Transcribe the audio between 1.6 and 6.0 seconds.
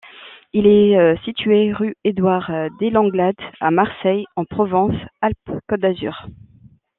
rue Édouard Delanglade, à Marseille, en Provence-Alpes-Côte